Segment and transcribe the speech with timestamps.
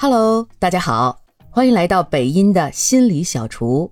[0.00, 1.20] Hello，大家好，
[1.50, 3.90] 欢迎来到北音的心理小厨。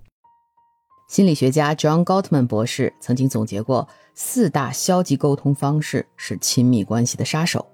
[1.09, 7.67] 心理学家 John Gottman 博士曾经总结过四大消极沟通方式是亲密关系的杀手。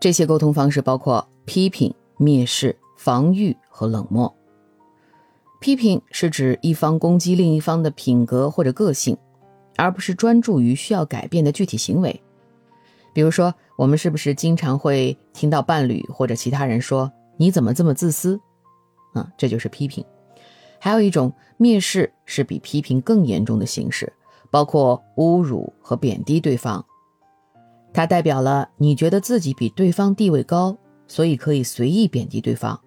[0.00, 4.34] 这些沟通方式包括批评、蔑视、防御和冷漠。
[5.60, 9.14] 批评是指一方攻击另一方的品格或者个性，
[9.76, 12.22] 而不是专注于需要改变的具体行为。
[13.12, 17.12] 比如说，我们是不是经常会听到伴侣或者其他人说？
[17.36, 18.40] 你怎么这么自私？
[19.12, 20.04] 啊，这就是批评。
[20.78, 24.12] 还有一种蔑视是比批评更严重的形式，
[24.50, 26.84] 包括侮辱和贬低对方。
[27.92, 32.78] 它代表了你觉得自己比对方地位高，所以可以随意贬低对方。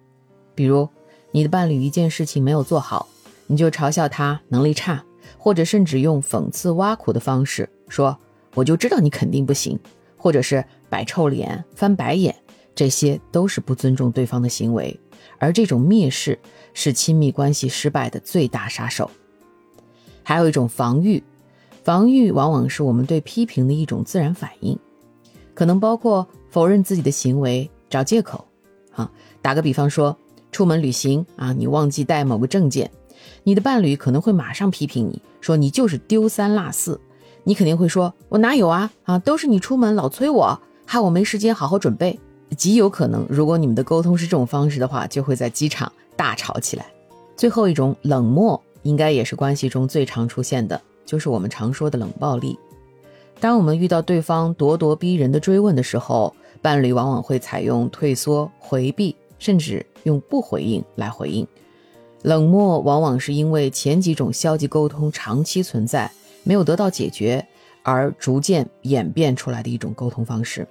[0.54, 0.88] 比如，
[1.32, 3.08] 你的伴侣一件事情没有做好，
[3.46, 5.02] 你就嘲笑他能力差，
[5.38, 8.16] 或者甚至用讽刺挖苦的方式说
[8.54, 9.78] ：“我就知道你肯定不行。”
[10.20, 12.34] 或者是摆臭脸、翻白眼。
[12.78, 15.00] 这些都是不尊重对方的行为，
[15.38, 16.38] 而这种蔑视
[16.72, 19.10] 是亲密关系失败的最大杀手。
[20.22, 21.20] 还有一种防御，
[21.82, 24.78] 防御往往是我们对批评的一种自然反应，
[25.54, 28.46] 可能包括否认自己的行为、找借口。
[28.92, 29.10] 啊，
[29.42, 30.16] 打个比方说，
[30.52, 32.88] 出门旅行啊，你忘记带某个证件，
[33.42, 37.00] 你的伴侣可能会马上批评你说你就是丢三落四，
[37.42, 38.92] 你肯定会说，我哪有啊？
[39.02, 42.20] 啊，都是你出门老催我，害我没时间好好准备。
[42.56, 46.86] 极有可能，如果你们的沟通是这种方式的话，就会在机场大吵起来。
[47.36, 52.58] 最后一种冷漠，应该也是关系中最常出现的，就是我们常说的冷暴力。
[53.38, 61.46] 当我们遇到对方咄咄逼人的追问的时候，伴侣往往会采用退缩、回避，甚至用不回应来回应。
[62.22, 66.10] 冷漠往往是因为前几种消极沟通长期存在，
[66.42, 67.46] 没有得到解决，
[67.84, 70.66] 而逐渐演变出来的一种沟通方式。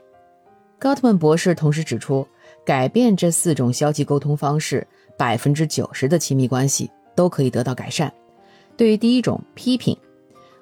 [0.79, 2.27] 高特曼博士同时指出，
[2.63, 4.85] 改变这四种消极沟通方式，
[5.17, 8.13] 百分之九十的亲密关系都可以得到改善。
[8.75, 9.97] 对于第一种批评，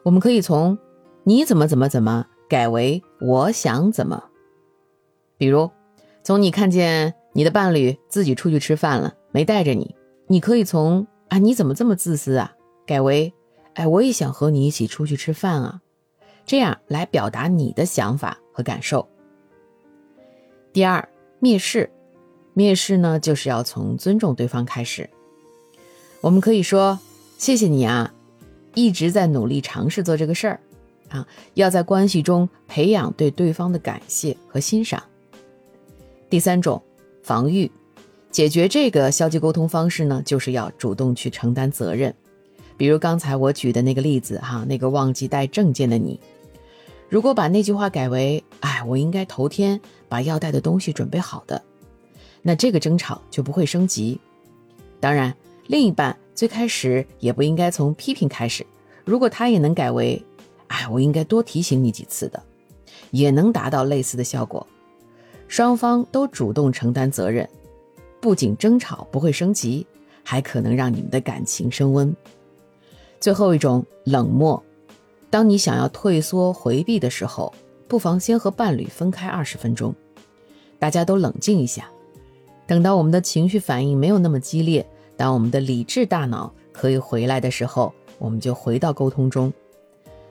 [0.04, 0.78] 我们可以从
[1.26, 4.24] “你怎么怎么怎么”改为“我想怎么”。
[5.38, 5.70] 比如，
[6.24, 9.96] 从你看见你的伴侣自己出去吃饭了，没带着你，
[10.28, 12.54] 你可以从“啊你怎么这么自私啊”
[12.88, 13.34] 改为
[13.76, 15.82] “哎我也想和你一起出去吃饭啊”，
[16.48, 19.06] 这样来表达你的想法和感受。
[20.76, 21.08] 第二，
[21.40, 21.90] 蔑视，
[22.54, 25.10] 蔑视呢，就是要从尊重对方开始。
[26.20, 27.00] 我们可以说
[27.40, 28.14] ：“谢谢你啊，
[28.74, 30.60] 一直在努力尝试做这个事儿
[31.08, 31.26] 啊。”
[31.56, 35.02] 要在关系中培养对对方的感谢和欣赏。
[36.30, 36.84] 第三种，
[37.24, 37.72] 防御，
[38.30, 42.14] 解决这个消极沟通方式呢，就是要主动去承担责任。
[42.76, 46.20] 比如刚才我举的那个例子哈，那个忘记带证件的你。
[47.08, 51.62] 如果把那句话改为“哎，我应该头天把要带的东西准备好的”，
[52.42, 54.20] 那这个争吵就不会升级。
[55.00, 55.32] 当然，
[55.68, 58.66] 另一半最开始也不应该从批评开始。
[59.04, 60.20] 如果他也能改为
[60.66, 62.42] “哎，我应该多提醒你几次的”，
[63.12, 64.66] 也能达到类似的效果。
[65.48, 67.48] 双方都主动承担责任，
[68.20, 69.86] 不仅争吵不会升级，
[70.24, 72.16] 还可能让你们的感情升温。
[73.20, 74.62] 最后一种冷漠。
[75.30, 77.54] 当你想要退缩回避的时候，
[77.88, 79.94] 不妨先和伴侣分开二十分钟，
[80.80, 81.90] 大家都冷静一下。
[82.68, 84.86] 等到我们的情绪反应没有那么激烈，
[85.16, 89.54] 当我们的理智大脑可以回来的时候，我们就回到沟通中。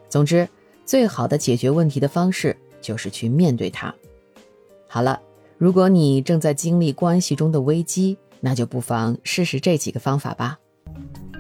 [0.09, 0.49] 总之，
[0.85, 3.95] 最好的解决问题的方式就是去面对它。
[4.89, 5.21] 好了，
[5.59, 10.59] 如果你正在经历关系中的危机，那就不妨试试这几个方法吧。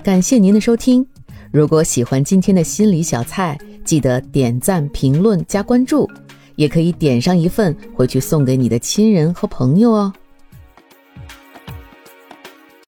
[0.03, 1.07] 感谢您的收听。
[1.53, 3.59] 如果喜欢今天的心理小菜，
[3.95, 6.11] 记得点赞、评论、加关注，
[6.57, 10.13] 也可以点上一份回去送给你的亲人和朋友哦。